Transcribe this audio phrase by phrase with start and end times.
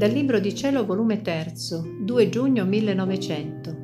[0.00, 1.52] Dal Libro di Cielo, volume 3,
[2.00, 3.76] 2 giugno 1900.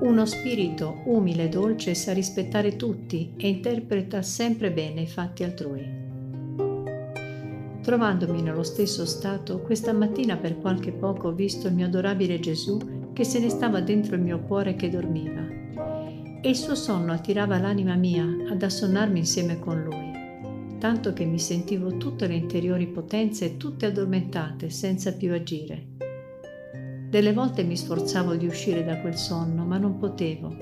[0.00, 5.86] Uno spirito umile e dolce sa rispettare tutti e interpreta sempre bene i fatti altrui.
[7.80, 13.12] Trovandomi nello stesso stato, questa mattina per qualche poco ho visto il mio adorabile Gesù
[13.12, 15.46] che se ne stava dentro il mio cuore che dormiva.
[16.42, 20.17] E il suo sonno attirava l'anima mia ad assonnarmi insieme con lui
[20.78, 25.96] tanto che mi sentivo tutte le interiori potenze tutte addormentate senza più agire.
[27.10, 30.54] Delle volte mi sforzavo di uscire da quel sonno, ma non potevo,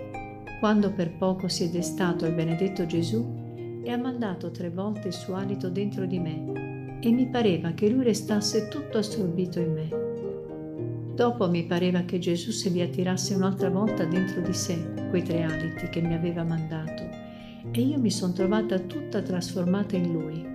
[0.58, 5.12] quando per poco si è destato il benedetto Gesù e ha mandato tre volte il
[5.12, 11.14] suo alito dentro di me e mi pareva che lui restasse tutto assorbito in me.
[11.14, 15.42] Dopo mi pareva che Gesù se li attirasse un'altra volta dentro di sé, quei tre
[15.42, 17.26] aliti che mi aveva mandato
[17.72, 20.54] e io mi sono trovata tutta trasformata in lui.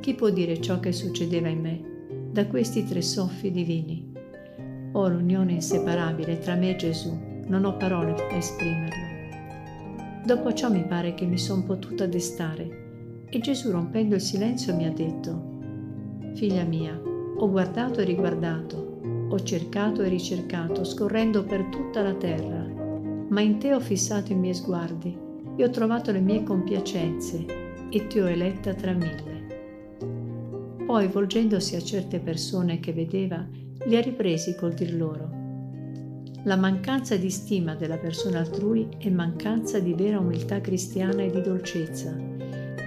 [0.00, 1.90] Chi può dire ciò che succedeva in me
[2.30, 4.10] da questi tre soffi divini?
[4.92, 9.10] Ho l'unione inseparabile tra me e Gesù, non ho parole da esprimerlo.
[10.24, 14.86] Dopo ciò mi pare che mi sono potuta destare e Gesù rompendo il silenzio mi
[14.86, 15.50] ha detto,
[16.34, 17.00] Figlia mia,
[17.36, 22.66] ho guardato e riguardato, ho cercato e ricercato, scorrendo per tutta la terra,
[23.28, 27.44] ma in te ho fissato i miei sguardi e ho trovato le mie compiacenze
[27.90, 29.30] e ti ho eletta tra mille.
[30.86, 33.46] Poi, volgendosi a certe persone che vedeva,
[33.86, 35.40] li ha ripresi col dir loro.
[36.44, 41.40] La mancanza di stima della persona altrui è mancanza di vera umiltà cristiana e di
[41.40, 42.14] dolcezza,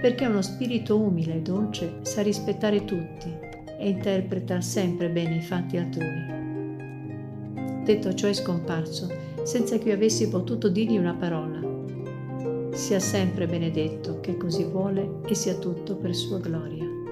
[0.02, 3.32] perché uno spirito umile e dolce sa rispettare tutti
[3.80, 6.34] e interpreta sempre bene i fatti altrui.
[7.86, 9.10] Detto ciò è scomparso,
[9.44, 11.60] senza che io avessi potuto dirgli una parola,
[12.76, 17.05] sia sempre benedetto che così vuole e sia tutto per sua gloria.